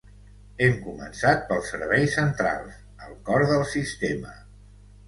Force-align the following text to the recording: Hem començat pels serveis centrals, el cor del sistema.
Hem 0.67 0.79
començat 0.85 1.45
pels 1.51 1.69
serveis 1.75 2.17
centrals, 2.17 2.81
el 3.09 3.17
cor 3.31 3.47
del 3.55 3.67
sistema. 3.79 4.39